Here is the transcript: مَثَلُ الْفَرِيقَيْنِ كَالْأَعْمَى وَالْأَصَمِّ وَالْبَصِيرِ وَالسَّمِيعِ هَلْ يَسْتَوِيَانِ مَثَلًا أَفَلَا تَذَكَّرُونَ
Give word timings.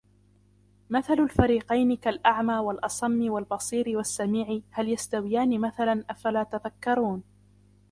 مَثَلُ 0.89 1.21
الْفَرِيقَيْنِ 1.21 1.95
كَالْأَعْمَى 1.97 2.57
وَالْأَصَمِّ 2.57 3.31
وَالْبَصِيرِ 3.31 3.97
وَالسَّمِيعِ 3.97 4.59
هَلْ 4.71 4.89
يَسْتَوِيَانِ 4.89 5.59
مَثَلًا 5.59 6.05
أَفَلَا 6.09 6.43
تَذَكَّرُونَ 6.43 7.23